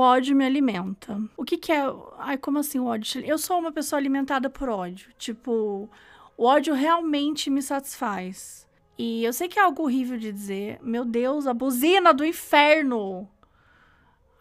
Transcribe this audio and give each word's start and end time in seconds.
ódio 0.00 0.36
me 0.36 0.44
alimenta. 0.44 1.18
O 1.36 1.44
que 1.44 1.56
que 1.56 1.72
é? 1.72 1.82
Ai, 2.18 2.36
como 2.36 2.58
assim 2.58 2.78
o 2.78 2.86
ódio? 2.86 3.22
Eu 3.24 3.38
sou 3.38 3.58
uma 3.58 3.72
pessoa 3.72 3.98
alimentada 3.98 4.50
por 4.50 4.68
ódio. 4.68 5.10
Tipo, 5.16 5.88
o 6.36 6.44
ódio 6.44 6.74
realmente 6.74 7.48
me 7.48 7.62
satisfaz. 7.62 8.68
E 8.98 9.24
eu 9.24 9.32
sei 9.32 9.48
que 9.48 9.58
é 9.58 9.62
algo 9.62 9.82
horrível 9.82 10.18
de 10.18 10.30
dizer. 10.30 10.78
Meu 10.82 11.04
Deus, 11.04 11.46
a 11.46 11.54
buzina 11.54 12.12
do 12.12 12.24
inferno! 12.24 13.28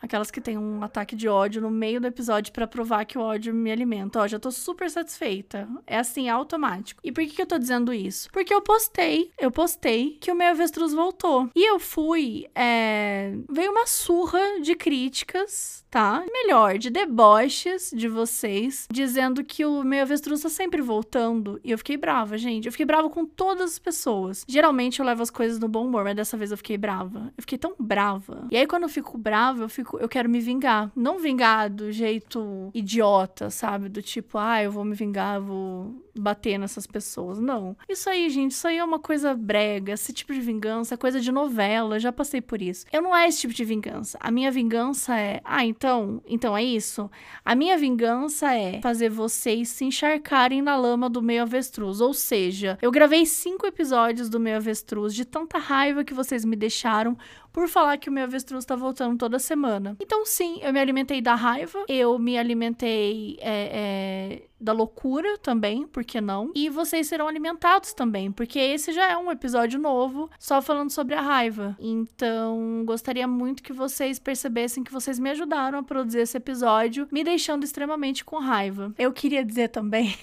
Aquelas 0.01 0.31
que 0.31 0.41
têm 0.41 0.57
um 0.57 0.83
ataque 0.83 1.15
de 1.15 1.27
ódio 1.27 1.61
no 1.61 1.69
meio 1.69 1.99
do 1.99 2.07
episódio 2.07 2.53
para 2.53 2.67
provar 2.67 3.05
que 3.05 3.17
o 3.17 3.21
ódio 3.21 3.53
me 3.53 3.71
alimenta. 3.71 4.19
Ó, 4.19 4.27
já 4.27 4.39
tô 4.39 4.51
super 4.51 4.89
satisfeita. 4.89 5.67
É 5.85 5.97
assim, 5.97 6.29
automático. 6.29 7.01
E 7.03 7.11
por 7.11 7.23
que, 7.23 7.31
que 7.31 7.41
eu 7.41 7.47
tô 7.47 7.57
dizendo 7.57 7.93
isso? 7.93 8.29
Porque 8.31 8.53
eu 8.53 8.61
postei, 8.61 9.31
eu 9.37 9.51
postei 9.51 10.17
que 10.19 10.31
o 10.31 10.35
meu 10.35 10.49
avestruz 10.49 10.93
voltou. 10.93 11.49
E 11.55 11.69
eu 11.69 11.79
fui. 11.79 12.47
É... 12.55 13.33
Veio 13.49 13.71
uma 13.71 13.85
surra 13.85 14.59
de 14.61 14.75
críticas 14.75 15.79
tá? 15.89 16.23
Melhor, 16.31 16.77
de 16.77 16.89
deboches 16.89 17.91
de 17.93 18.07
vocês, 18.07 18.87
dizendo 18.91 19.43
que 19.43 19.65
o 19.65 19.83
meu 19.83 20.03
avestruz 20.03 20.41
tá 20.41 20.49
sempre 20.49 20.81
voltando. 20.81 21.59
E 21.63 21.71
eu 21.71 21.77
fiquei 21.77 21.97
brava, 21.97 22.37
gente. 22.37 22.65
Eu 22.65 22.71
fiquei 22.71 22.85
brava 22.85 23.09
com 23.09 23.25
todas 23.25 23.71
as 23.71 23.79
pessoas. 23.79 24.45
Geralmente 24.47 24.99
eu 24.99 25.05
levo 25.05 25.23
as 25.23 25.29
coisas 25.29 25.59
no 25.59 25.67
bom 25.67 25.85
humor, 25.85 26.03
mas 26.03 26.15
dessa 26.15 26.37
vez 26.37 26.51
eu 26.51 26.57
fiquei 26.57 26.77
brava. 26.77 27.33
Eu 27.35 27.41
fiquei 27.41 27.57
tão 27.57 27.75
brava. 27.79 28.47
E 28.51 28.57
aí, 28.57 28.67
quando 28.67 28.83
eu 28.83 28.89
fico 28.89 29.17
brava, 29.17 29.63
eu 29.63 29.69
fico. 29.69 29.88
Eu 29.97 30.09
quero 30.09 30.29
me 30.29 30.39
vingar. 30.39 30.91
Não 30.95 31.19
vingar 31.19 31.69
do 31.69 31.91
jeito 31.91 32.69
idiota, 32.73 33.49
sabe? 33.49 33.89
Do 33.89 34.01
tipo, 34.01 34.37
ah, 34.37 34.61
eu 34.61 34.71
vou 34.71 34.83
me 34.83 34.95
vingar, 34.95 35.41
vou 35.41 35.95
bater 36.15 36.57
nessas 36.57 36.85
pessoas. 36.85 37.39
Não. 37.39 37.75
Isso 37.87 38.09
aí, 38.09 38.29
gente, 38.29 38.51
isso 38.51 38.67
aí 38.67 38.77
é 38.77 38.83
uma 38.83 38.99
coisa 38.99 39.33
brega. 39.33 39.93
Esse 39.93 40.11
tipo 40.13 40.33
de 40.33 40.41
vingança 40.41 40.93
é 40.93 40.97
coisa 40.97 41.19
de 41.19 41.31
novela. 41.31 41.99
Já 41.99 42.11
passei 42.11 42.41
por 42.41 42.61
isso. 42.61 42.85
Eu 42.91 43.01
não 43.01 43.15
é 43.15 43.27
esse 43.27 43.41
tipo 43.41 43.53
de 43.53 43.63
vingança. 43.63 44.17
A 44.21 44.29
minha 44.29 44.51
vingança 44.51 45.17
é, 45.17 45.41
ah, 45.43 45.65
então, 45.65 46.21
então 46.27 46.55
é 46.55 46.63
isso. 46.63 47.09
A 47.43 47.55
minha 47.55 47.77
vingança 47.77 48.53
é 48.53 48.81
fazer 48.81 49.09
vocês 49.09 49.69
se 49.69 49.85
encharcarem 49.85 50.61
na 50.61 50.75
lama 50.75 51.09
do 51.09 51.21
meio 51.21 51.43
avestruz. 51.43 52.01
Ou 52.01 52.13
seja, 52.13 52.77
eu 52.81 52.91
gravei 52.91 53.25
cinco 53.25 53.65
episódios 53.65 54.29
do 54.29 54.39
meio 54.39 54.57
avestruz 54.57 55.13
de 55.13 55.25
tanta 55.25 55.57
raiva 55.57 56.03
que 56.03 56.13
vocês 56.13 56.43
me 56.43 56.55
deixaram 56.55 57.17
por 57.59 57.67
falar 57.67 57.97
que 57.97 58.07
o 58.07 58.11
meu 58.13 58.23
avestruz 58.23 58.63
tá 58.63 58.73
voltando 58.73 59.17
toda 59.17 59.37
semana. 59.37 59.97
Então, 59.99 60.25
sim, 60.25 60.59
eu 60.61 60.71
me 60.71 60.79
alimentei 60.79 61.19
da 61.19 61.35
raiva, 61.35 61.83
eu 61.89 62.17
me 62.17 62.37
alimentei 62.37 63.37
é, 63.41 64.39
é, 64.39 64.43
da 64.57 64.71
loucura 64.71 65.37
também, 65.39 65.85
por 65.85 66.05
que 66.05 66.21
não? 66.21 66.53
E 66.55 66.69
vocês 66.69 67.07
serão 67.07 67.27
alimentados 67.27 67.91
também, 67.91 68.31
porque 68.31 68.57
esse 68.57 68.93
já 68.93 69.11
é 69.11 69.17
um 69.17 69.29
episódio 69.29 69.77
novo, 69.77 70.29
só 70.39 70.61
falando 70.61 70.89
sobre 70.89 71.15
a 71.15 71.21
raiva. 71.21 71.75
Então, 71.81 72.81
gostaria 72.85 73.27
muito 73.27 73.61
que 73.61 73.73
vocês 73.73 74.19
percebessem 74.19 74.81
que 74.81 74.93
vocês 74.93 75.19
me 75.19 75.29
ajudaram 75.29 75.79
a 75.79 75.83
produzir 75.83 76.19
esse 76.19 76.37
episódio, 76.37 77.09
me 77.11 77.25
deixando 77.25 77.65
extremamente 77.65 78.23
com 78.23 78.39
raiva. 78.39 78.93
Eu 78.97 79.11
queria 79.11 79.43
dizer 79.43 79.67
também. 79.67 80.15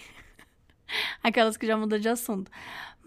Aquelas 1.23 1.57
que 1.57 1.67
já 1.67 1.77
mudam 1.77 1.99
de 1.99 2.09
assunto. 2.09 2.51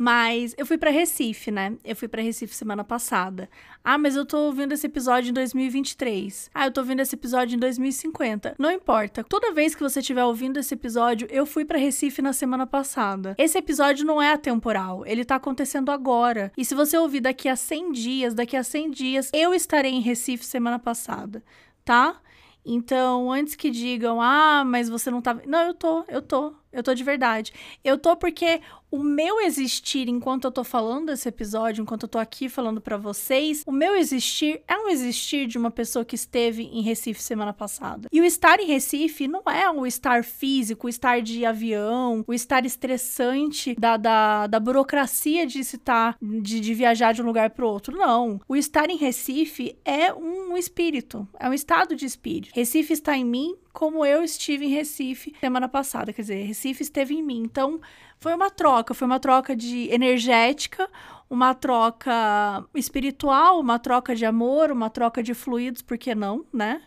Mas 0.01 0.55
eu 0.57 0.65
fui 0.65 0.77
para 0.77 0.89
Recife, 0.89 1.51
né? 1.51 1.75
Eu 1.83 1.93
fui 1.93 2.07
para 2.07 2.21
Recife 2.21 2.55
semana 2.55 2.85
passada. 2.85 3.49
Ah, 3.83 3.97
mas 3.97 4.15
eu 4.15 4.25
tô 4.25 4.45
ouvindo 4.45 4.71
esse 4.71 4.87
episódio 4.87 5.29
em 5.29 5.33
2023. 5.33 6.49
Ah, 6.53 6.67
eu 6.67 6.71
tô 6.71 6.79
ouvindo 6.79 7.01
esse 7.01 7.15
episódio 7.15 7.57
em 7.57 7.59
2050. 7.59 8.55
Não 8.57 8.71
importa. 8.71 9.25
Toda 9.25 9.51
vez 9.51 9.75
que 9.75 9.83
você 9.83 9.99
estiver 9.99 10.23
ouvindo 10.23 10.57
esse 10.57 10.73
episódio, 10.73 11.27
eu 11.29 11.45
fui 11.45 11.65
para 11.65 11.77
Recife 11.77 12.21
na 12.21 12.31
semana 12.31 12.65
passada. 12.65 13.35
Esse 13.37 13.57
episódio 13.57 14.05
não 14.05 14.21
é 14.21 14.31
atemporal, 14.31 15.05
ele 15.05 15.25
tá 15.25 15.35
acontecendo 15.35 15.91
agora. 15.91 16.49
E 16.57 16.63
se 16.63 16.73
você 16.73 16.97
ouvir 16.97 17.19
daqui 17.19 17.49
a 17.49 17.57
100 17.57 17.91
dias, 17.91 18.33
daqui 18.33 18.55
a 18.55 18.63
100 18.63 18.91
dias, 18.91 19.29
eu 19.33 19.53
estarei 19.53 19.91
em 19.91 19.99
Recife 19.99 20.45
semana 20.45 20.79
passada, 20.79 21.43
tá? 21.83 22.21
Então, 22.65 23.31
antes 23.31 23.55
que 23.55 23.71
digam, 23.71 24.21
ah, 24.21 24.63
mas 24.65 24.89
você 24.89 25.09
não 25.09 25.21
tá. 25.21 25.35
Não, 25.45 25.61
eu 25.61 25.73
tô, 25.73 26.05
eu 26.07 26.21
tô. 26.21 26.53
Eu 26.71 26.83
tô 26.83 26.93
de 26.93 27.03
verdade. 27.03 27.51
Eu 27.83 27.97
tô 27.97 28.15
porque 28.15 28.61
o 28.91 29.03
meu 29.03 29.39
existir 29.41 30.07
enquanto 30.07 30.45
eu 30.45 30.51
tô 30.51 30.63
falando 30.63 31.07
desse 31.07 31.29
episódio, 31.29 31.81
enquanto 31.81 32.03
eu 32.03 32.09
tô 32.09 32.17
aqui 32.17 32.49
falando 32.49 32.81
para 32.81 32.97
vocês, 32.97 33.63
o 33.67 33.71
meu 33.71 33.95
existir 33.95 34.61
é 34.67 34.77
um 34.77 34.89
existir 34.89 35.47
de 35.47 35.57
uma 35.57 35.71
pessoa 35.71 36.03
que 36.03 36.15
esteve 36.15 36.63
em 36.63 36.81
Recife 36.81 37.21
semana 37.21 37.53
passada. 37.53 38.07
E 38.11 38.19
o 38.19 38.23
estar 38.23 38.59
em 38.59 38.65
Recife 38.65 39.27
não 39.27 39.43
é 39.45 39.69
o 39.69 39.85
estar 39.85 40.23
físico, 40.23 40.87
o 40.87 40.89
estar 40.89 41.21
de 41.21 41.45
avião, 41.45 42.23
o 42.27 42.33
estar 42.33 42.65
estressante 42.65 43.75
da, 43.75 43.97
da, 43.97 44.47
da 44.47 44.59
burocracia 44.59 45.45
de 45.45 45.59
estar, 45.59 46.17
de, 46.21 46.59
de 46.59 46.73
viajar 46.73 47.13
de 47.13 47.21
um 47.21 47.25
lugar 47.25 47.51
para 47.51 47.65
outro. 47.65 47.97
Não. 47.97 48.39
O 48.47 48.55
estar 48.55 48.89
em 48.89 48.97
Recife 48.97 49.77
é 49.85 50.13
um 50.13 50.57
espírito, 50.57 51.27
é 51.39 51.47
um 51.47 51.53
estado 51.53 51.95
de 51.95 52.05
espírito. 52.05 52.53
Recife 52.55 52.93
está 52.93 53.15
em 53.15 53.25
mim 53.25 53.55
como 53.71 54.05
eu 54.05 54.23
estive 54.23 54.65
em 54.65 54.69
Recife 54.69 55.35
semana 55.39 55.67
passada, 55.67 56.11
quer 56.11 56.21
dizer, 56.21 56.43
Recife 56.43 56.83
esteve 56.83 57.13
em 57.15 57.23
mim. 57.23 57.41
Então, 57.43 57.79
foi 58.19 58.33
uma 58.33 58.49
troca, 58.49 58.93
foi 58.93 59.05
uma 59.05 59.19
troca 59.19 59.55
de 59.55 59.89
energética, 59.91 60.89
uma 61.29 61.53
troca 61.53 62.65
espiritual, 62.75 63.59
uma 63.59 63.79
troca 63.79 64.15
de 64.15 64.25
amor, 64.25 64.71
uma 64.71 64.89
troca 64.89 65.21
de 65.21 65.33
fluidos, 65.33 65.81
por 65.81 65.97
que 65.97 66.13
não, 66.15 66.45
né? 66.51 66.81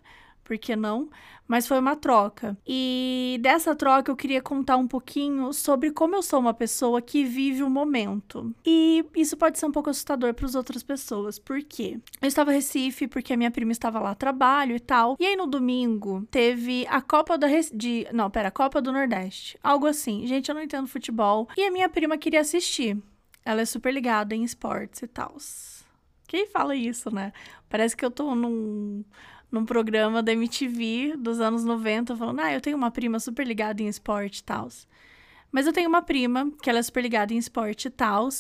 Por 0.45 0.59
que 0.59 0.75
não? 0.75 1.09
mas 1.53 1.67
foi 1.67 1.79
uma 1.79 1.95
troca. 1.95 2.57
E 2.67 3.39
dessa 3.43 3.75
troca 3.75 4.11
eu 4.11 4.17
queria 4.17 4.41
contar 4.41 4.79
um 4.79 4.89
pouquinho 4.89 5.53
sobre 5.53 5.91
como 5.91 6.17
eu 6.17 6.23
sou 6.23 6.41
uma 6.41 6.55
pessoa 6.55 7.03
que 7.03 7.25
vive 7.25 7.63
o 7.63 7.69
momento. 7.69 8.55
E 8.65 9.05
isso 9.15 9.37
pode 9.37 9.59
ser 9.59 9.67
um 9.67 9.71
pouco 9.71 9.91
assustador 9.91 10.33
para 10.33 10.47
as 10.47 10.55
outras 10.55 10.83
pessoas. 10.83 11.39
Por 11.39 11.63
quê? 11.63 11.99
Eu 12.23 12.29
estava 12.29 12.53
em 12.53 12.55
Recife 12.55 13.07
porque 13.07 13.35
a 13.35 13.37
minha 13.37 13.51
prima 13.51 13.71
estava 13.71 14.01
lá 14.01 14.13
a 14.13 14.15
trabalho 14.15 14.75
e 14.75 14.81
tal. 14.81 15.15
E 15.21 15.27
aí 15.27 15.37
no 15.37 15.47
domingo 15.47 16.27
teve 16.31 16.87
a 16.89 17.03
Copa 17.03 17.37
da 17.37 17.47
Rec... 17.47 17.67
de 17.75 18.07
não, 18.15 18.31
pera, 18.31 18.49
a 18.49 18.51
Copa 18.51 18.81
do 18.81 18.91
Nordeste, 18.91 19.59
algo 19.63 19.87
assim. 19.87 20.27
Gente, 20.27 20.49
eu 20.49 20.55
não 20.55 20.63
entendo 20.63 20.87
futebol. 20.87 21.49
E 21.55 21.65
a 21.65 21.71
minha 21.71 21.89
prima 21.91 22.17
queria 22.17 22.41
assistir. 22.41 22.97
Ela 23.45 23.61
é 23.61 23.67
super 23.67 23.93
ligada 23.93 24.35
em 24.35 24.43
esportes 24.43 25.03
e 25.03 25.07
tal. 25.07 25.37
Quem 26.27 26.47
fala 26.47 26.75
isso, 26.75 27.15
né? 27.15 27.31
Parece 27.69 27.95
que 27.95 28.03
eu 28.03 28.11
tô 28.11 28.35
num 28.35 29.05
num 29.53 29.67
programa 29.67 30.23
da 30.23 30.33
MTV 30.33 31.15
dos 31.19 31.39
anos 31.39 31.63
90, 31.63 32.17
falando: 32.17 32.41
Ah, 32.41 32.53
eu 32.53 32.61
tenho 32.61 32.77
uma 32.77 32.91
prima 32.91 33.21
super 33.21 33.47
ligada 33.47 33.83
em 33.83 33.87
esporte 33.87 34.39
e 34.39 34.45
tal. 34.45 34.69
Mas 35.53 35.67
eu 35.67 35.73
tenho 35.73 35.89
uma 35.89 36.01
prima 36.01 36.51
que 36.63 36.71
ela 36.71 36.79
é 36.79 36.83
super 36.83 37.03
ligada 37.03 37.35
em 37.35 37.37
esporte 37.37 37.87
e 37.87 37.91
tal. 37.91 38.31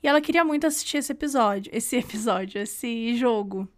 E 0.00 0.06
ela 0.06 0.20
queria 0.20 0.44
muito 0.44 0.68
assistir 0.68 0.98
esse 0.98 1.10
episódio, 1.10 1.68
esse 1.74 1.96
episódio, 1.98 2.60
esse 2.60 3.16
jogo. 3.16 3.68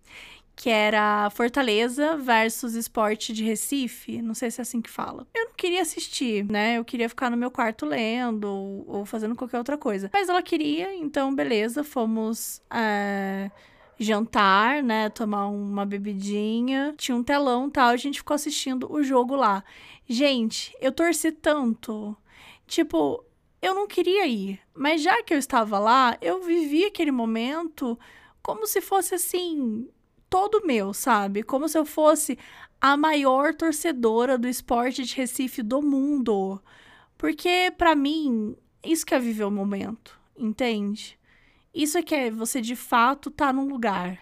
Que 0.54 0.68
era 0.68 1.30
Fortaleza 1.30 2.18
versus 2.18 2.74
Esporte 2.74 3.32
de 3.32 3.42
Recife. 3.42 4.20
Não 4.20 4.34
sei 4.34 4.50
se 4.50 4.60
é 4.60 4.62
assim 4.62 4.82
que 4.82 4.90
fala. 4.90 5.26
Eu 5.34 5.46
não 5.46 5.54
queria 5.54 5.80
assistir, 5.80 6.44
né? 6.44 6.76
Eu 6.76 6.84
queria 6.84 7.08
ficar 7.08 7.30
no 7.30 7.38
meu 7.38 7.50
quarto 7.50 7.86
lendo 7.86 8.44
ou, 8.44 8.84
ou 8.86 9.06
fazendo 9.06 9.34
qualquer 9.34 9.56
outra 9.56 9.78
coisa. 9.78 10.10
Mas 10.12 10.28
ela 10.28 10.42
queria, 10.42 10.94
então 10.94 11.34
beleza, 11.34 11.82
fomos. 11.82 12.60
É 12.70 13.50
jantar, 13.98 14.82
né? 14.82 15.08
Tomar 15.08 15.46
uma 15.48 15.84
bebidinha. 15.86 16.94
Tinha 16.96 17.16
um 17.16 17.22
telão 17.22 17.70
tal. 17.70 17.90
A 17.90 17.96
gente 17.96 18.18
ficou 18.18 18.34
assistindo 18.34 18.90
o 18.92 19.02
jogo 19.02 19.34
lá. 19.36 19.64
Gente, 20.08 20.76
eu 20.80 20.92
torci 20.92 21.32
tanto. 21.32 22.16
Tipo, 22.66 23.24
eu 23.60 23.74
não 23.74 23.86
queria 23.86 24.26
ir. 24.26 24.60
Mas 24.74 25.02
já 25.02 25.22
que 25.22 25.32
eu 25.32 25.38
estava 25.38 25.78
lá, 25.78 26.16
eu 26.20 26.42
vivi 26.42 26.84
aquele 26.84 27.12
momento 27.12 27.98
como 28.42 28.66
se 28.66 28.80
fosse 28.80 29.14
assim. 29.14 29.88
Todo 30.28 30.66
meu, 30.66 30.94
sabe? 30.94 31.42
Como 31.42 31.68
se 31.68 31.78
eu 31.78 31.84
fosse 31.84 32.38
a 32.80 32.96
maior 32.96 33.54
torcedora 33.54 34.36
do 34.36 34.48
esporte 34.48 35.04
de 35.04 35.14
Recife 35.14 35.62
do 35.62 35.80
mundo. 35.80 36.60
Porque, 37.16 37.72
para 37.78 37.94
mim, 37.94 38.56
isso 38.84 39.06
que 39.06 39.14
é 39.14 39.18
viver 39.20 39.44
o 39.44 39.50
momento, 39.50 40.18
entende? 40.36 41.16
Isso 41.74 41.98
é 41.98 42.02
que 42.02 42.14
é 42.14 42.30
você 42.30 42.60
de 42.60 42.76
fato 42.76 43.28
estar 43.28 43.46
tá 43.46 43.52
num 43.52 43.68
lugar. 43.68 44.18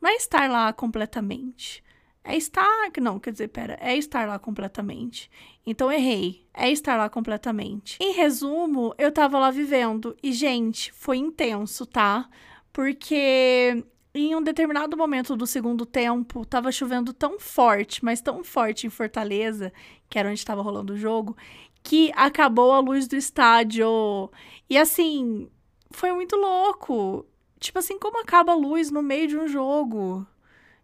Não 0.00 0.10
é 0.10 0.14
estar 0.14 0.50
lá 0.50 0.72
completamente. 0.72 1.82
É 2.24 2.36
estar. 2.36 2.90
Não, 3.00 3.18
quer 3.18 3.32
dizer, 3.32 3.48
pera. 3.48 3.76
É 3.80 3.96
estar 3.96 4.26
lá 4.28 4.38
completamente. 4.38 5.30
Então 5.66 5.90
errei. 5.90 6.46
É 6.54 6.70
estar 6.70 6.96
lá 6.96 7.08
completamente. 7.08 7.98
Em 8.00 8.12
resumo, 8.12 8.94
eu 8.98 9.10
tava 9.10 9.38
lá 9.38 9.50
vivendo. 9.50 10.16
E, 10.22 10.32
gente, 10.32 10.92
foi 10.92 11.16
intenso, 11.16 11.84
tá? 11.86 12.28
Porque 12.72 13.84
em 14.14 14.36
um 14.36 14.42
determinado 14.42 14.96
momento 14.96 15.36
do 15.36 15.46
segundo 15.46 15.86
tempo, 15.86 16.44
tava 16.44 16.70
chovendo 16.70 17.12
tão 17.12 17.40
forte, 17.40 18.04
mas 18.04 18.20
tão 18.20 18.44
forte 18.44 18.86
em 18.86 18.90
Fortaleza, 18.90 19.72
que 20.08 20.18
era 20.18 20.28
onde 20.28 20.38
estava 20.38 20.62
rolando 20.62 20.92
o 20.92 20.98
jogo, 20.98 21.36
que 21.82 22.12
acabou 22.14 22.72
a 22.72 22.80
luz 22.80 23.08
do 23.08 23.16
estádio. 23.16 24.30
E 24.68 24.76
assim, 24.76 25.48
foi 25.92 26.12
muito 26.12 26.36
louco. 26.36 27.26
Tipo 27.60 27.78
assim, 27.78 27.98
como 27.98 28.20
acaba 28.20 28.52
a 28.52 28.56
luz 28.56 28.90
no 28.90 29.02
meio 29.02 29.28
de 29.28 29.36
um 29.36 29.46
jogo? 29.48 30.26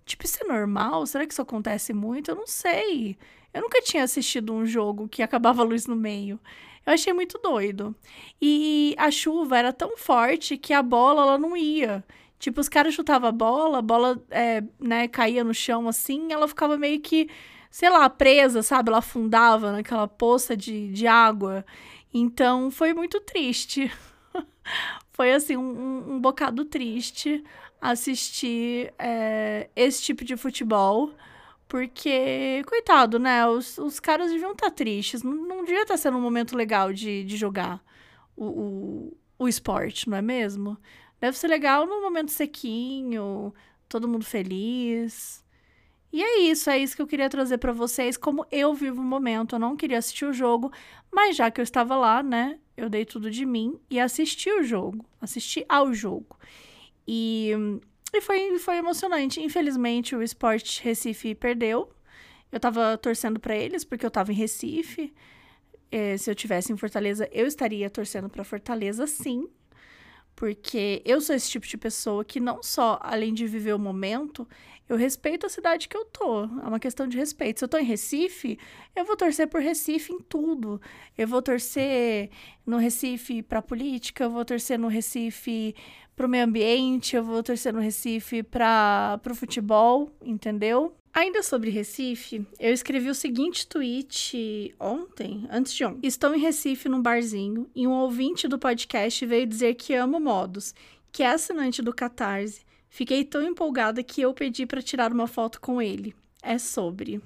Tipo, 0.04 0.24
isso 0.24 0.38
é 0.42 0.46
normal? 0.46 1.06
Será 1.06 1.26
que 1.26 1.32
isso 1.32 1.42
acontece 1.42 1.92
muito? 1.92 2.30
Eu 2.30 2.36
não 2.36 2.46
sei. 2.46 3.16
Eu 3.52 3.62
nunca 3.62 3.82
tinha 3.82 4.04
assistido 4.04 4.52
um 4.54 4.64
jogo 4.64 5.08
que 5.08 5.22
acabava 5.22 5.62
a 5.62 5.64
luz 5.64 5.86
no 5.86 5.96
meio. 5.96 6.38
Eu 6.86 6.94
achei 6.94 7.12
muito 7.12 7.38
doido. 7.38 7.94
E 8.40 8.94
a 8.96 9.10
chuva 9.10 9.58
era 9.58 9.72
tão 9.72 9.96
forte 9.96 10.56
que 10.56 10.72
a 10.72 10.82
bola 10.82 11.22
ela 11.22 11.38
não 11.38 11.56
ia. 11.56 12.04
Tipo, 12.38 12.60
os 12.60 12.68
caras 12.68 12.94
chutavam 12.94 13.28
a 13.28 13.32
bola, 13.32 13.78
a 13.78 13.82
bola, 13.82 14.22
é, 14.30 14.62
né, 14.78 15.08
caía 15.08 15.42
no 15.44 15.52
chão 15.52 15.88
assim, 15.88 16.32
ela 16.32 16.46
ficava 16.46 16.78
meio 16.78 17.00
que, 17.00 17.28
sei 17.70 17.90
lá, 17.90 18.08
presa, 18.08 18.62
sabe? 18.62 18.88
Ela 18.90 18.98
afundava 18.98 19.72
naquela 19.72 20.06
poça 20.08 20.56
de, 20.56 20.88
de 20.92 21.06
água. 21.06 21.66
Então, 22.14 22.70
foi 22.70 22.94
muito 22.94 23.20
triste. 23.20 23.90
foi, 25.12 25.32
assim, 25.32 25.56
um, 25.56 26.14
um 26.14 26.20
bocado 26.20 26.64
triste 26.64 27.42
assistir 27.80 28.92
é, 28.98 29.68
esse 29.76 30.02
tipo 30.02 30.24
de 30.24 30.36
futebol. 30.36 31.12
Porque, 31.68 32.62
coitado, 32.66 33.18
né? 33.18 33.46
Os, 33.46 33.76
os 33.78 34.00
caras 34.00 34.30
deviam 34.30 34.52
estar 34.52 34.66
tá 34.66 34.72
tristes. 34.72 35.22
Não, 35.22 35.34
não 35.34 35.64
devia 35.64 35.82
estar 35.82 35.94
tá 35.94 35.98
sendo 35.98 36.16
um 36.16 36.20
momento 36.20 36.56
legal 36.56 36.92
de, 36.92 37.24
de 37.24 37.36
jogar 37.36 37.82
o, 38.36 38.46
o, 38.46 39.16
o 39.40 39.48
esporte, 39.48 40.08
não 40.08 40.16
é 40.16 40.22
mesmo? 40.22 40.78
Deve 41.20 41.36
ser 41.36 41.48
legal 41.48 41.86
num 41.86 42.00
momento 42.00 42.30
sequinho, 42.30 43.52
todo 43.88 44.08
mundo 44.08 44.24
feliz. 44.24 45.44
E 46.12 46.22
é 46.22 46.40
isso, 46.40 46.70
é 46.70 46.78
isso 46.78 46.96
que 46.96 47.02
eu 47.02 47.06
queria 47.06 47.28
trazer 47.28 47.58
para 47.58 47.72
vocês, 47.72 48.16
como 48.16 48.46
eu 48.50 48.72
vivo 48.74 49.00
o 49.00 49.04
momento. 49.04 49.54
Eu 49.54 49.58
não 49.58 49.76
queria 49.76 49.98
assistir 49.98 50.24
o 50.24 50.32
jogo, 50.32 50.72
mas 51.12 51.36
já 51.36 51.50
que 51.50 51.60
eu 51.60 51.62
estava 51.62 51.96
lá, 51.96 52.22
né, 52.22 52.58
eu 52.76 52.88
dei 52.88 53.04
tudo 53.04 53.30
de 53.30 53.44
mim 53.44 53.78
e 53.90 54.00
assisti 54.00 54.50
o 54.50 54.62
jogo, 54.62 55.04
assisti 55.20 55.64
ao 55.68 55.92
jogo. 55.92 56.38
E, 57.06 57.52
e 58.12 58.20
foi, 58.20 58.58
foi 58.58 58.76
emocionante. 58.76 59.42
Infelizmente, 59.42 60.16
o 60.16 60.22
Sport 60.22 60.80
Recife 60.80 61.34
perdeu. 61.34 61.90
Eu 62.50 62.58
tava 62.60 62.96
torcendo 62.96 63.38
para 63.38 63.56
eles, 63.56 63.84
porque 63.84 64.04
eu 64.06 64.10
tava 64.10 64.32
em 64.32 64.34
Recife. 64.34 65.12
É, 65.90 66.16
se 66.16 66.30
eu 66.30 66.34
tivesse 66.34 66.72
em 66.72 66.76
Fortaleza, 66.76 67.28
eu 67.32 67.46
estaria 67.46 67.88
torcendo 67.90 68.28
para 68.28 68.44
Fortaleza, 68.44 69.06
sim. 69.06 69.48
Porque 70.38 71.02
eu 71.04 71.20
sou 71.20 71.34
esse 71.34 71.50
tipo 71.50 71.66
de 71.66 71.76
pessoa 71.76 72.24
que 72.24 72.38
não 72.38 72.62
só, 72.62 72.96
além 73.02 73.34
de 73.34 73.44
viver 73.44 73.74
o 73.74 73.78
momento, 73.78 74.46
eu 74.88 74.96
respeito 74.96 75.44
a 75.44 75.48
cidade 75.48 75.88
que 75.88 75.96
eu 75.96 76.04
tô. 76.04 76.44
É 76.44 76.68
uma 76.68 76.78
questão 76.78 77.08
de 77.08 77.16
respeito. 77.18 77.58
Se 77.58 77.64
eu 77.64 77.68
tô 77.68 77.76
em 77.76 77.82
Recife, 77.82 78.56
eu 78.94 79.04
vou 79.04 79.16
torcer 79.16 79.48
por 79.48 79.60
Recife 79.60 80.12
em 80.12 80.20
tudo. 80.20 80.80
Eu 81.16 81.26
vou 81.26 81.42
torcer 81.42 82.30
no 82.64 82.76
Recife 82.76 83.42
pra 83.42 83.60
política, 83.60 84.22
eu 84.22 84.30
vou 84.30 84.44
torcer 84.44 84.78
no 84.78 84.86
Recife 84.86 85.74
pro 86.14 86.28
meio 86.28 86.44
ambiente, 86.44 87.16
eu 87.16 87.24
vou 87.24 87.42
torcer 87.42 87.72
no 87.72 87.80
Recife 87.80 88.44
para 88.44 89.18
pro 89.20 89.34
futebol, 89.34 90.12
entendeu? 90.22 90.94
Ainda 91.18 91.42
sobre 91.42 91.68
Recife, 91.68 92.46
eu 92.60 92.72
escrevi 92.72 93.10
o 93.10 93.14
seguinte 93.14 93.66
tweet 93.66 94.72
ontem, 94.78 95.48
antes 95.50 95.74
de 95.74 95.84
ontem. 95.84 96.06
Estou 96.06 96.32
em 96.32 96.38
Recife 96.38 96.88
num 96.88 97.02
barzinho 97.02 97.68
e 97.74 97.88
um 97.88 97.90
ouvinte 97.90 98.46
do 98.46 98.56
podcast 98.56 99.26
veio 99.26 99.44
dizer 99.44 99.74
que 99.74 99.94
amo 99.94 100.20
modos, 100.20 100.72
que 101.10 101.24
é 101.24 101.32
assinante 101.32 101.82
do 101.82 101.92
Catarse. 101.92 102.64
Fiquei 102.88 103.24
tão 103.24 103.42
empolgada 103.42 104.00
que 104.00 104.20
eu 104.20 104.32
pedi 104.32 104.64
para 104.64 104.80
tirar 104.80 105.12
uma 105.12 105.26
foto 105.26 105.60
com 105.60 105.82
ele. 105.82 106.14
É 106.40 106.56
sobre. 106.56 107.20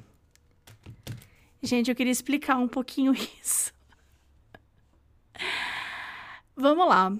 Gente, 1.62 1.90
eu 1.90 1.94
queria 1.94 2.12
explicar 2.12 2.56
um 2.56 2.68
pouquinho 2.68 3.12
isso. 3.44 3.74
Vamos 6.56 6.88
lá. 6.88 7.14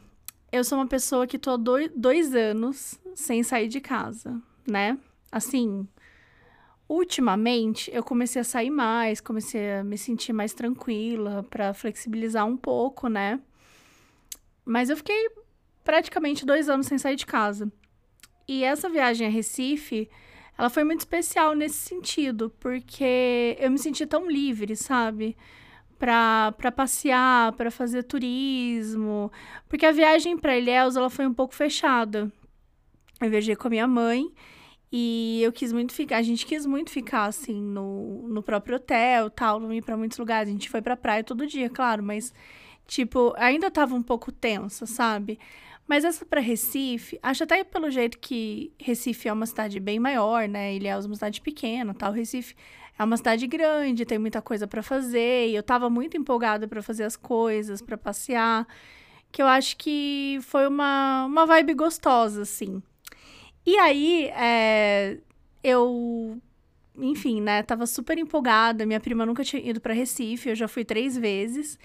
Eu 0.51 0.65
sou 0.65 0.79
uma 0.79 0.87
pessoa 0.87 1.27
que 1.27 1.39
tô 1.39 1.59
dois, 1.59 1.91
dois 1.95 2.35
anos 2.35 2.99
sem 3.15 3.43
sair 3.43 3.69
de 3.69 3.79
casa, 3.79 4.41
né? 4.67 4.97
Assim, 5.31 5.87
Ultimamente, 6.89 7.91
eu 7.95 8.03
comecei 8.03 8.43
a 8.43 8.45
sair 8.45 8.71
mais, 8.71 9.21
comecei 9.21 9.75
a 9.75 9.85
me 9.85 9.97
sentir 9.97 10.33
mais 10.33 10.53
tranquila 10.53 11.43
para 11.49 11.73
flexibilizar 11.73 12.47
um 12.47 12.57
pouco, 12.57 13.09
né? 13.09 13.41
Mas 14.65 14.91
eu 14.91 14.97
fiquei 14.97 15.31
praticamente 15.83 16.45
dois 16.45 16.69
anos 16.69 16.87
sem 16.87 16.99
sair 16.99 17.17
de 17.17 17.27
casa. 17.27 17.73
E 18.47 18.65
essa 18.65 18.89
viagem 18.89 19.27
a 19.27 19.31
Recife, 19.31 20.11
ela 20.59 20.69
foi 20.69 20.85
muito 20.85 21.01
especial 21.01 21.55
nesse 21.55 21.77
sentido, 21.77 22.53
porque 22.61 23.57
eu 23.59 23.71
me 23.71 23.79
senti 23.79 24.07
tão 24.07 24.31
livre, 24.31 24.77
sabe? 24.77 25.37
Para 25.99 26.73
passear, 26.75 27.53
para 27.53 27.71
fazer 27.71 28.03
turismo. 28.03 29.31
Porque 29.69 29.87
a 29.87 29.93
viagem 29.93 30.37
para 30.37 30.59
Ilhéus, 30.59 30.97
ela 30.97 31.09
foi 31.09 31.27
um 31.27 31.33
pouco 31.33 31.55
fechada. 31.55 32.31
Eu 33.21 33.31
viajei 33.31 33.55
com 33.57 33.69
a 33.69 33.71
minha 33.71 33.87
mãe 33.87 34.31
e 34.93 35.41
eu 35.43 35.51
quis 35.51 35.73
muito 35.73 35.95
ficar, 35.95 36.19
a 36.19 36.23
gente 36.23 36.45
quis 36.45 36.67
muito 36.67 36.91
ficar 36.91 37.25
assim 37.25 37.59
no, 37.63 38.29
no 38.29 38.43
próprio 38.43 38.77
hotel, 38.77 39.31
tal, 39.31 39.59
não 39.59 39.73
ir 39.73 39.83
para 39.83 39.97
muitos 39.97 40.19
lugares. 40.19 40.51
A 40.51 40.53
gente 40.53 40.69
foi 40.69 40.83
pra 40.83 40.97
praia 40.97 41.25
todo 41.25 41.47
dia, 41.47 41.71
claro, 41.71 42.03
mas 42.03 42.35
tipo, 42.87 43.33
ainda 43.39 43.71
tava 43.71 43.95
um 43.95 44.03
pouco 44.03 44.31
tensa, 44.31 44.85
sabe? 44.85 45.39
Mas 45.89 46.05
essa 46.05 46.27
para 46.27 46.41
Recife, 46.41 47.19
acho 47.23 47.43
até 47.45 47.65
pelo 47.65 47.91
jeito 47.91 48.19
que 48.19 48.73
Recife 48.79 49.29
é 49.29 49.33
uma 49.33 49.47
cidade 49.47 49.81
bem 49.81 49.99
maior, 49.99 50.47
né? 50.47 50.75
Ele 50.75 50.87
é 50.87 50.97
uma 50.97 51.15
cidade 51.15 51.41
pequena, 51.41 51.95
tal. 51.95 52.13
Recife 52.13 52.55
é 52.99 53.03
uma 53.05 53.17
cidade 53.17 53.47
grande, 53.47 54.05
tem 54.05 54.19
muita 54.19 54.43
coisa 54.43 54.67
para 54.67 54.83
fazer, 54.83 55.49
e 55.49 55.55
eu 55.55 55.63
tava 55.63 55.89
muito 55.89 56.17
empolgada 56.19 56.69
para 56.69 56.83
fazer 56.83 57.05
as 57.05 57.17
coisas, 57.17 57.81
para 57.81 57.97
passear, 57.97 58.67
que 59.33 59.43
eu 59.43 59.47
acho 59.47 59.77
que 59.79 60.39
foi 60.43 60.67
uma 60.69 61.25
uma 61.27 61.47
vibe 61.47 61.75
gostosa 61.75 62.43
assim. 62.43 62.83
E 63.65 63.79
aí, 63.79 64.27
é, 64.35 65.19
eu, 65.63 66.41
enfim, 66.97 67.41
né, 67.41 67.63
tava 67.63 67.87
super 67.87 68.19
empolgada. 68.19 68.85
Minha 68.87 69.01
prima 69.01 69.25
nunca 69.27 69.45
tinha 69.45 69.63
ido 69.63 69.81
para 69.81 69.95
Recife, 69.95 70.49
eu 70.51 70.55
já 70.57 70.69
fui 70.69 70.85
três 70.85 71.17
vezes. 71.17 71.79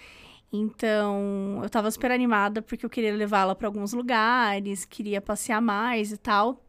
Então, 0.52 1.60
eu 1.62 1.70
tava 1.70 1.92
super 1.92 2.12
animada 2.12 2.62
porque 2.62 2.86
eu 2.86 2.90
queria 2.90 3.14
levá-la 3.16 3.54
para 3.54 3.68
alguns 3.68 3.94
lugares, 3.94 4.86
queria 4.86 5.22
passear 5.22 5.62
mais 5.62 6.12
e 6.12 6.18
tal. 6.18 6.64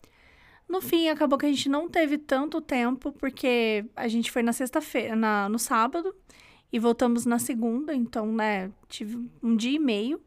No 0.68 0.82
fim, 0.82 1.08
acabou 1.08 1.38
que 1.38 1.46
a 1.46 1.48
gente 1.48 1.68
não 1.68 1.88
teve 1.88 2.18
tanto 2.18 2.60
tempo, 2.60 3.12
porque 3.12 3.86
a 3.96 4.06
gente 4.06 4.30
foi 4.30 4.42
na 4.42 4.52
sexta-feira, 4.52 5.16
no 5.48 5.58
sábado, 5.58 6.14
e 6.70 6.78
voltamos 6.78 7.24
na 7.24 7.38
segunda, 7.38 7.94
então, 7.94 8.30
né, 8.30 8.70
tive 8.88 9.16
um 9.42 9.56
dia 9.56 9.76
e 9.76 9.78
meio. 9.78 10.20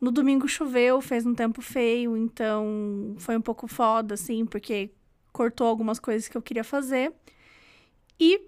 No 0.00 0.12
domingo 0.12 0.46
choveu, 0.46 1.00
fez 1.00 1.26
um 1.26 1.34
tempo 1.34 1.60
feio, 1.60 2.16
então 2.16 3.16
foi 3.18 3.36
um 3.36 3.40
pouco 3.40 3.66
foda, 3.66 4.14
assim, 4.14 4.46
porque 4.46 4.90
cortou 5.32 5.66
algumas 5.66 5.98
coisas 5.98 6.28
que 6.28 6.36
eu 6.36 6.42
queria 6.42 6.64
fazer. 6.64 7.12
E 8.18 8.40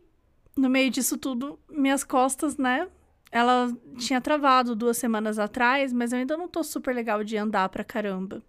no 0.57 0.69
meio 0.69 0.91
disso 0.91 1.19
tudo, 1.19 1.59
minhas 1.69 2.05
costas, 2.05 2.57
né? 2.57 2.89
Ela 3.33 3.73
tinha 3.99 4.21
travado 4.21 4.75
duas 4.75 4.97
semanas 4.97 5.39
atrás, 5.39 5.93
mas 5.93 6.13
eu 6.13 6.19
ainda 6.19 6.37
não 6.37 6.49
tô 6.49 6.63
super 6.63 6.95
legal 6.95 7.23
de 7.23 7.37
andar 7.37 7.69
pra 7.69 7.85
caramba. 7.85 8.43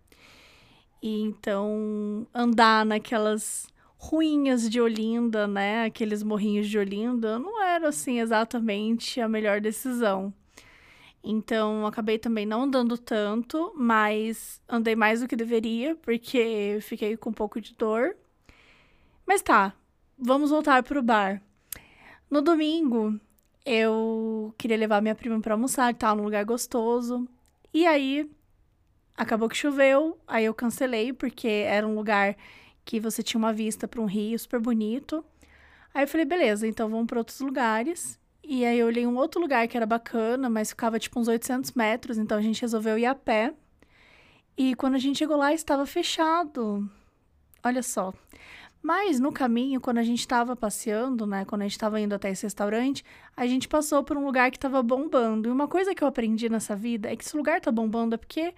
E 1.02 1.22
então, 1.22 2.28
andar 2.34 2.86
naquelas 2.86 3.68
ruinhas 3.98 4.70
de 4.70 4.82
Olinda, 4.82 5.48
né? 5.48 5.86
Aqueles 5.86 6.24
morrinhos 6.24 6.68
de 6.68 6.78
Olinda, 6.78 7.38
não 7.40 7.64
era 7.64 7.90
assim 7.90 8.20
exatamente 8.20 9.22
a 9.22 9.28
melhor 9.28 9.62
decisão. 9.62 10.34
Então, 11.24 11.86
acabei 11.86 12.18
também 12.18 12.46
não 12.46 12.64
andando 12.64 12.98
tanto, 12.98 13.72
mas 13.76 14.62
andei 14.68 14.96
mais 14.96 15.22
do 15.22 15.28
que 15.28 15.36
deveria, 15.36 15.96
porque 15.98 16.80
fiquei 16.82 17.16
com 17.16 17.30
um 17.30 17.34
pouco 17.34 17.62
de 17.62 17.76
dor. 17.76 18.16
Mas 19.26 19.42
tá, 19.42 19.74
vamos 20.18 20.50
voltar 20.50 20.82
pro 20.84 21.04
bar. 21.04 21.42
No 22.30 22.42
domingo, 22.42 23.20
eu 23.66 24.54
queria 24.58 24.78
levar 24.78 25.02
minha 25.02 25.16
prima 25.16 25.40
para 25.40 25.54
almoçar, 25.54 25.94
tal, 25.94 26.16
num 26.16 26.24
lugar 26.24 26.44
gostoso. 26.44 27.28
E 27.74 27.86
aí, 27.86 28.30
acabou 29.16 29.48
que 29.48 29.58
choveu, 29.58 30.18
aí 30.28 30.46
eu 30.46 30.54
cancelei, 30.54 31.14
porque 31.14 31.48
era 31.48 31.88
um 31.88 31.96
lugar 31.96 32.36
que 32.84 33.00
você 33.00 33.22
tinha 33.22 33.38
uma 33.38 33.54
vista 33.54 33.88
para 33.88 34.02
um 34.02 34.06
rio 34.06 34.38
super 34.40 34.60
bonito. 34.60 35.24
Aí 35.94 36.04
eu 36.04 36.08
falei, 36.08 36.26
beleza, 36.26 36.68
então 36.68 36.90
vamos 36.90 37.08
para 37.08 37.20
outros 37.20 37.40
lugares. 37.42 38.20
E 38.44 38.66
aí 38.66 38.80
eu 38.80 38.88
olhei 38.88 39.06
um 39.06 39.16
outro 39.16 39.40
lugar 39.40 39.68
que 39.68 39.78
era 39.78 39.86
bacana, 39.86 40.50
mas 40.50 40.70
ficava 40.70 41.00
tipo 41.00 41.20
uns 41.20 41.28
800 41.28 41.72
metros, 41.72 42.18
então 42.18 42.38
a 42.38 42.42
gente 42.42 42.62
resolveu 42.62 42.98
ir 42.98 43.06
a 43.06 43.16
pé. 43.16 43.54
E 44.58 44.76
quando 44.76 44.96
a 44.96 45.00
gente 45.00 45.20
chegou 45.20 45.38
lá, 45.38 45.54
estava 45.54 45.86
fechado. 45.86 46.90
Olha 47.64 47.84
só. 47.84 48.14
Mas 48.82 49.20
no 49.20 49.32
caminho, 49.32 49.80
quando 49.80 50.00
a 50.00 50.04
gente 50.04 50.20
estava 50.20 50.56
passeando, 50.56 51.28
né, 51.28 51.46
quando 51.46 51.62
a 51.62 51.66
gente 51.66 51.74
estava 51.74 52.02
indo 52.02 52.16
até 52.16 52.32
esse 52.32 52.44
restaurante, 52.44 53.06
a 53.38 53.46
gente 53.46 53.68
passou 53.68 54.04
por 54.04 54.18
um 54.18 54.26
lugar 54.26 54.50
que 54.50 54.58
estava 54.58 54.82
bombando. 54.82 55.48
E 55.48 55.52
uma 55.52 55.68
coisa 55.68 55.94
que 55.94 56.04
eu 56.04 56.08
aprendi 56.08 56.50
nessa 56.50 56.76
vida 56.76 57.12
é 57.12 57.16
que 57.16 57.24
se 57.24 57.36
o 57.36 57.38
lugar 57.38 57.62
tá 57.62 57.72
bombando 57.72 58.16
é 58.16 58.18
porque 58.18 58.54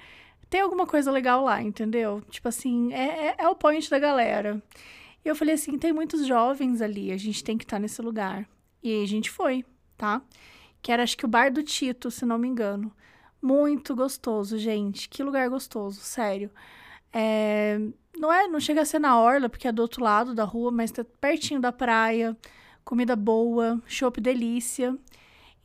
tem 0.50 0.62
alguma 0.62 0.88
coisa 0.88 1.12
legal 1.12 1.44
lá, 1.44 1.62
entendeu? 1.62 2.22
Tipo 2.30 2.48
assim, 2.48 2.94
é, 2.94 3.28
é, 3.28 3.36
é 3.40 3.50
o 3.50 3.56
point 3.56 3.90
da 3.90 4.00
galera. 4.00 4.64
E 5.26 5.28
eu 5.28 5.36
falei 5.36 5.56
assim: 5.56 5.78
tem 5.78 5.92
muitos 5.92 6.26
jovens 6.26 6.82
ali, 6.82 7.12
a 7.12 7.18
gente 7.18 7.44
tem 7.44 7.58
que 7.58 7.66
estar 7.66 7.78
tá 7.78 7.82
nesse 7.82 8.02
lugar. 8.02 8.48
E 8.82 8.92
aí 8.92 9.04
a 9.04 9.08
gente 9.08 9.30
foi 9.30 9.66
tá? 9.98 10.22
Que 10.82 10.92
era 10.92 11.04
acho 11.04 11.18
que 11.18 11.26
o 11.26 11.28
Bar 11.28 11.52
do 11.52 11.64
Tito, 11.64 12.12
se 12.12 12.26
não 12.26 12.38
me 12.38 12.48
engano. 12.48 12.92
Muito 13.42 13.96
gostoso, 13.96 14.58
gente. 14.58 15.10
Que 15.10 15.24
lugar 15.24 15.50
gostoso, 15.50 16.02
sério. 16.02 16.50
É, 17.12 17.80
não 18.18 18.32
é, 18.32 18.48
não 18.48 18.60
chega 18.60 18.82
a 18.82 18.86
ser 18.86 19.00
na 19.00 19.20
orla, 19.20 19.50
porque 19.50 19.68
é 19.68 19.72
do 19.72 19.82
outro 19.82 20.04
lado 20.04 20.34
da 20.34 20.44
rua, 20.44 20.72
mas 20.72 20.92
tá 20.92 21.06
pertinho 21.22 21.60
da 21.60 21.72
praia, 21.72 22.38
comida 22.84 23.16
boa, 23.16 23.82
chopp 23.88 24.20
delícia. 24.22 24.98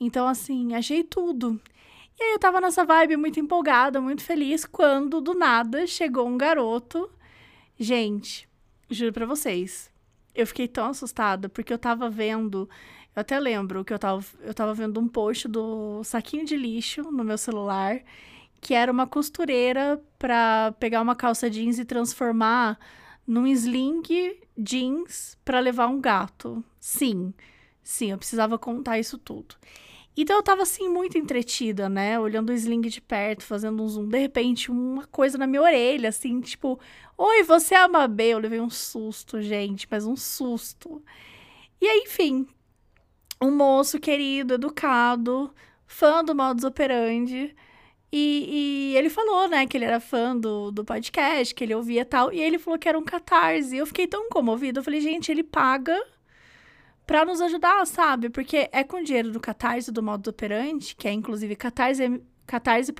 Então, 0.00 0.26
assim, 0.28 0.74
achei 0.74 1.04
tudo. 1.04 1.60
E 2.18 2.22
aí 2.22 2.32
eu 2.32 2.38
tava 2.38 2.60
nessa 2.60 2.84
vibe 2.84 3.16
muito 3.16 3.40
empolgada, 3.40 4.00
muito 4.00 4.22
feliz, 4.22 4.64
quando 4.64 5.20
do 5.20 5.34
nada 5.34 5.86
chegou 5.86 6.26
um 6.26 6.36
garoto 6.38 7.10
Gente, 7.80 8.48
juro 8.90 9.12
pra 9.12 9.24
vocês, 9.24 9.88
eu 10.34 10.44
fiquei 10.44 10.66
tão 10.66 10.88
assustada 10.88 11.48
porque 11.48 11.72
eu 11.72 11.78
tava 11.78 12.10
vendo. 12.10 12.68
Eu 13.18 13.22
até 13.22 13.40
lembro 13.40 13.84
que 13.84 13.92
eu 13.92 13.98
tava, 13.98 14.24
eu 14.42 14.54
tava 14.54 14.72
vendo 14.72 15.00
um 15.00 15.08
post 15.08 15.48
do 15.48 16.04
saquinho 16.04 16.44
de 16.44 16.56
lixo 16.56 17.02
no 17.10 17.24
meu 17.24 17.36
celular, 17.36 18.00
que 18.60 18.74
era 18.74 18.92
uma 18.92 19.08
costureira 19.08 20.00
pra 20.16 20.72
pegar 20.78 21.02
uma 21.02 21.16
calça 21.16 21.50
jeans 21.50 21.80
e 21.80 21.84
transformar 21.84 22.78
num 23.26 23.44
sling 23.48 24.02
jeans 24.56 25.36
para 25.44 25.58
levar 25.58 25.88
um 25.88 26.00
gato. 26.00 26.62
Sim, 26.78 27.34
sim, 27.82 28.12
eu 28.12 28.18
precisava 28.18 28.56
contar 28.56 29.00
isso 29.00 29.18
tudo. 29.18 29.56
Então 30.16 30.36
eu 30.36 30.42
tava 30.44 30.62
assim 30.62 30.88
muito 30.88 31.18
entretida, 31.18 31.88
né? 31.88 32.20
Olhando 32.20 32.50
o 32.50 32.54
sling 32.54 32.82
de 32.82 33.00
perto, 33.00 33.42
fazendo 33.42 33.82
um 33.82 33.88
zoom. 33.88 34.06
De 34.06 34.18
repente, 34.18 34.70
uma 34.70 35.08
coisa 35.08 35.36
na 35.36 35.46
minha 35.48 35.62
orelha, 35.62 36.10
assim, 36.10 36.40
tipo, 36.40 36.78
Oi, 37.16 37.42
você 37.42 37.74
é 37.74 37.78
a 37.78 37.88
Mabê? 37.88 38.28
Eu 38.28 38.38
levei 38.38 38.60
um 38.60 38.70
susto, 38.70 39.42
gente, 39.42 39.88
mas 39.90 40.06
um 40.06 40.14
susto. 40.14 41.02
E 41.80 41.86
aí, 41.86 42.02
enfim, 42.06 42.46
um 43.40 43.50
moço 43.50 43.98
querido, 44.00 44.54
educado, 44.54 45.52
fã 45.86 46.24
do 46.24 46.34
modus 46.34 46.64
operandi. 46.64 47.54
E, 48.10 48.92
e, 48.92 48.96
ele 48.96 49.10
falou, 49.10 49.48
né, 49.48 49.66
que 49.66 49.76
ele 49.76 49.84
era 49.84 50.00
fã 50.00 50.36
do, 50.36 50.70
do 50.70 50.84
podcast, 50.84 51.54
que 51.54 51.62
ele 51.64 51.74
ouvia 51.74 52.04
tal. 52.04 52.32
E 52.32 52.40
ele 52.40 52.58
falou 52.58 52.78
que 52.78 52.88
era 52.88 52.98
um 52.98 53.04
catarse. 53.04 53.76
Eu 53.76 53.86
fiquei 53.86 54.06
tão 54.06 54.28
comovida. 54.30 54.80
Eu 54.80 54.84
falei, 54.84 55.00
gente, 55.00 55.30
ele 55.30 55.44
paga 55.44 55.98
para 57.06 57.24
nos 57.24 57.40
ajudar, 57.40 57.86
sabe? 57.86 58.30
Porque 58.30 58.68
é 58.72 58.84
com 58.84 59.02
dinheiro 59.02 59.30
do 59.30 59.40
Catarse 59.40 59.90
do 59.90 60.02
Modus 60.02 60.28
Operandi, 60.28 60.94
que 60.94 61.08
é 61.08 61.12
inclusive 61.12 61.56
catarse.me 61.56 62.22
catarse 62.46 62.92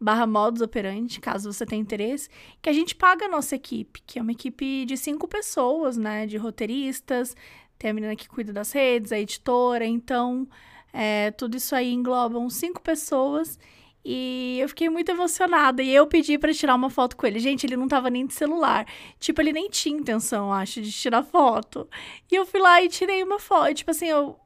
barra 0.00 0.26
modus 0.26 0.62
operandi, 0.62 1.20
caso 1.20 1.52
você 1.52 1.66
tenha 1.66 1.82
interesse, 1.82 2.28
que 2.62 2.70
a 2.70 2.72
gente 2.72 2.94
paga 2.94 3.26
a 3.26 3.28
nossa 3.28 3.54
equipe, 3.54 4.02
que 4.06 4.18
é 4.18 4.22
uma 4.22 4.32
equipe 4.32 4.86
de 4.86 4.96
cinco 4.96 5.28
pessoas, 5.28 5.98
né? 5.98 6.26
De 6.26 6.38
roteiristas, 6.38 7.36
tem 7.80 7.90
a 7.90 7.94
menina 7.94 8.14
que 8.14 8.28
cuida 8.28 8.52
das 8.52 8.70
redes, 8.72 9.10
a 9.10 9.18
editora, 9.18 9.86
então 9.86 10.46
é, 10.92 11.30
tudo 11.30 11.56
isso 11.56 11.74
aí 11.74 11.90
englobam 11.90 12.50
cinco 12.50 12.78
pessoas 12.82 13.58
e 14.04 14.58
eu 14.60 14.68
fiquei 14.68 14.90
muito 14.90 15.10
emocionada. 15.10 15.82
E 15.82 15.90
eu 15.90 16.06
pedi 16.06 16.36
para 16.36 16.52
tirar 16.52 16.74
uma 16.74 16.90
foto 16.90 17.16
com 17.16 17.26
ele. 17.26 17.38
Gente, 17.38 17.64
ele 17.64 17.76
não 17.76 17.88
tava 17.88 18.10
nem 18.10 18.26
de 18.26 18.34
celular. 18.34 18.86
Tipo, 19.18 19.40
ele 19.40 19.52
nem 19.52 19.70
tinha 19.70 19.98
intenção, 19.98 20.52
acho, 20.52 20.82
de 20.82 20.92
tirar 20.92 21.22
foto. 21.22 21.88
E 22.30 22.34
eu 22.34 22.44
fui 22.44 22.60
lá 22.60 22.82
e 22.82 22.88
tirei 22.90 23.22
uma 23.22 23.38
foto. 23.38 23.72
Tipo 23.72 23.90
assim, 23.92 24.08
eu 24.08 24.38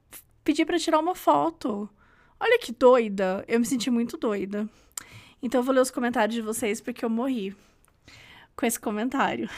pedi 0.45 0.65
para 0.65 0.79
tirar 0.79 1.01
uma 1.01 1.17
foto. 1.17 1.91
Olha 2.39 2.59
que 2.61 2.71
doida. 2.71 3.45
Eu 3.49 3.59
me 3.59 3.67
senti 3.67 3.91
muito 3.91 4.17
doida. 4.17 4.69
Então 5.43 5.61
eu 5.61 5.65
vou 5.65 5.75
ler 5.75 5.81
os 5.81 5.91
comentários 5.91 6.37
de 6.37 6.41
vocês 6.41 6.81
porque 6.81 7.05
eu 7.05 7.11
morri 7.11 7.53
com 8.55 8.65
esse 8.65 8.79
comentário. 8.79 9.51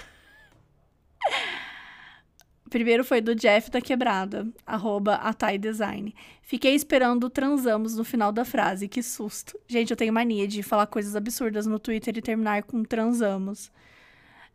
Primeiro 2.69 3.05
foi 3.05 3.21
do 3.21 3.35
Jeff 3.35 3.71
da 3.71 3.81
Quebrada, 3.81 4.47
arroba 4.67 5.15
Atai 5.15 5.57
Design. 5.57 6.15
Fiquei 6.43 6.75
esperando 6.75 7.31
transamos 7.31 7.97
no 7.97 8.05
final 8.05 8.33
da 8.33 8.45
frase, 8.45 8.89
que 8.89 9.03
susto. 9.03 9.59
Gente, 9.69 9.91
eu 9.91 9.97
tenho 9.97 10.13
mania 10.13 10.49
de 10.49 10.63
falar 10.63 10.87
coisas 10.87 11.15
absurdas 11.15 11.67
no 11.67 11.79
Twitter 11.79 12.17
e 12.17 12.23
terminar 12.23 12.65
com 12.65 12.83
transamos. 12.83 13.71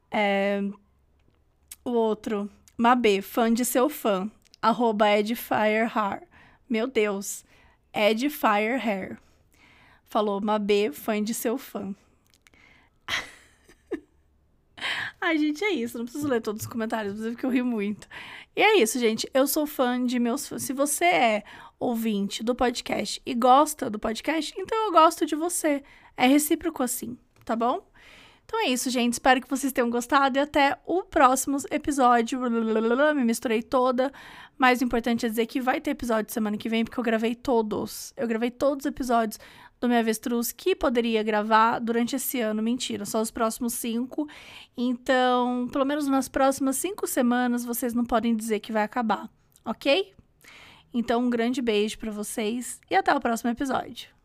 É... 0.09 0.61
O 1.83 1.91
outro, 1.91 2.49
Mabê, 2.77 3.21
fã 3.21 3.51
de 3.51 3.65
seu 3.65 3.89
fã, 3.89 4.29
arroba 4.61 5.09
Edfirehair. 5.09 6.23
Meu 6.69 6.87
Deus, 6.87 7.43
Edfirehair. 7.93 9.17
Falou, 10.05 10.41
Mabê, 10.41 10.91
fã 10.91 11.23
de 11.23 11.33
seu 11.33 11.57
fã. 11.57 11.95
Ai, 15.23 15.37
gente, 15.37 15.63
é 15.63 15.69
isso. 15.69 15.97
Não 15.97 16.05
preciso 16.05 16.27
ler 16.27 16.41
todos 16.41 16.63
os 16.63 16.67
comentários, 16.67 17.19
porque 17.19 17.45
eu 17.45 17.49
ri 17.51 17.61
muito. 17.61 18.07
E 18.55 18.61
é 18.61 18.77
isso, 18.79 18.99
gente. 18.99 19.29
Eu 19.33 19.45
sou 19.45 19.67
fã 19.67 20.03
de 20.03 20.17
meus 20.19 20.47
fãs. 20.47 20.63
Se 20.63 20.73
você 20.73 21.05
é 21.05 21.43
ouvinte 21.79 22.43
do 22.43 22.55
podcast 22.55 23.21
e 23.23 23.35
gosta 23.35 23.89
do 23.89 23.99
podcast, 23.99 24.53
então 24.57 24.87
eu 24.87 24.91
gosto 24.91 25.25
de 25.25 25.35
você. 25.35 25.83
É 26.17 26.25
recíproco 26.25 26.81
assim, 26.81 27.17
tá 27.45 27.55
bom? 27.55 27.87
Então 28.45 28.59
é 28.59 28.69
isso, 28.69 28.89
gente. 28.89 29.13
Espero 29.13 29.39
que 29.39 29.49
vocês 29.49 29.71
tenham 29.71 29.89
gostado 29.89 30.37
e 30.37 30.41
até 30.41 30.77
o 30.85 31.03
próximo 31.03 31.57
episódio. 31.69 32.41
Me 32.41 33.23
misturei 33.23 33.61
toda. 33.61 34.11
Mais 34.57 34.81
importante 34.81 35.25
é 35.25 35.29
dizer 35.29 35.45
que 35.45 35.61
vai 35.61 35.79
ter 35.79 35.91
episódio 35.91 36.33
semana 36.33 36.57
que 36.57 36.67
vem, 36.67 36.83
porque 36.83 36.99
eu 36.99 37.03
gravei 37.03 37.35
todos. 37.35 38.11
Eu 38.17 38.27
gravei 38.27 38.51
todos 38.51 38.85
os 38.85 38.89
episódios 38.89 39.39
do 39.81 39.87
Minha 39.87 39.99
Avestruz 39.99 40.51
que 40.51 40.75
poderia 40.75 41.23
gravar 41.23 41.79
durante 41.79 42.15
esse 42.15 42.39
ano. 42.39 42.61
Mentira, 42.61 43.03
só 43.03 43.19
os 43.19 43.31
próximos 43.31 43.73
cinco. 43.73 44.27
Então, 44.77 45.67
pelo 45.71 45.83
menos 45.83 46.07
nas 46.07 46.29
próximas 46.29 46.77
cinco 46.77 47.07
semanas, 47.07 47.65
vocês 47.65 47.93
não 47.93 48.05
podem 48.05 48.35
dizer 48.35 48.59
que 48.59 48.71
vai 48.71 48.83
acabar, 48.83 49.27
ok? 49.65 50.13
Então, 50.93 51.25
um 51.25 51.29
grande 51.29 51.61
beijo 51.61 51.97
para 51.97 52.11
vocês 52.11 52.79
e 52.89 52.95
até 52.95 53.13
o 53.13 53.19
próximo 53.19 53.49
episódio. 53.49 54.20